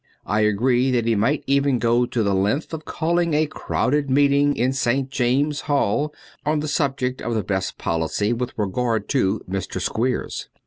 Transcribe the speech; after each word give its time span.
I 0.25 0.39
agree 0.41 0.89
that 0.89 1.05
he 1.05 1.13
might 1.13 1.43
even 1.45 1.77
go 1.77 2.07
the 2.07 2.33
length 2.33 2.73
of 2.73 2.85
calling 2.85 3.35
a 3.35 3.45
crowded 3.45 4.09
meeting 4.09 4.55
in 4.55 4.73
St. 4.73 5.11
James's 5.11 5.61
Hall 5.69 6.11
on 6.43 6.59
the 6.61 6.67
subject 6.67 7.21
of 7.21 7.35
the 7.35 7.43
best 7.43 7.77
policy 7.77 8.33
with 8.33 8.51
regard 8.57 9.07
to 9.09 9.41
Mr. 9.47 9.79
Squeers. 9.79 10.49